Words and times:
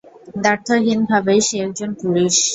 দ্ব্যর্থহীনভাবেই, 0.35 1.39
সে 1.47 1.55
একজন 1.65 1.89
পুরুষ। 1.99 2.35